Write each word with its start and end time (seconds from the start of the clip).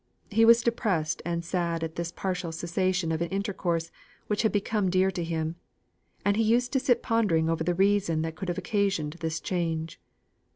He 0.31 0.45
was 0.45 0.63
depressed 0.63 1.21
and 1.25 1.45
sad 1.45 1.83
at 1.83 1.95
this 1.95 2.11
partial 2.11 2.51
cessation 2.51 3.11
of 3.11 3.21
an 3.21 3.29
intercourse 3.29 3.91
which 4.25 4.41
had 4.41 4.51
become 4.51 4.89
dear 4.89 5.11
to 5.11 5.23
him; 5.23 5.57
and 6.25 6.35
he 6.37 6.41
used 6.43 6.73
to 6.73 6.79
sit 6.79 7.03
pondering 7.03 7.51
over 7.51 7.63
the 7.63 7.75
reason 7.75 8.23
that 8.23 8.35
could 8.35 8.47
have 8.49 8.57
occasioned 8.57 9.13
this 9.19 9.39
change. 9.39 10.01